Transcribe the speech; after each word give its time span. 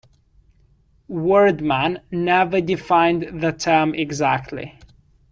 Wardman 1.11 2.01
never 2.09 2.59
defined 2.59 3.39
the 3.43 3.51
term 3.51 3.93
exactly. 3.93 4.79